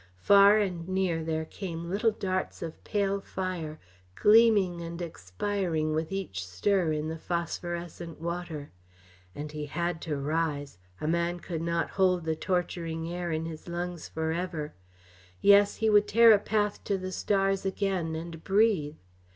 [0.17, 3.77] Far and near there came little darts of pale fire,
[4.15, 8.71] gleaming and expiring with each stir in the phosphorescent water.
[9.35, 13.67] And he had to rise; a man could not hold the torturing air in his
[13.67, 14.73] lungs for ever.
[15.39, 18.95] Yes, he would tear a path to the stars again and breathe.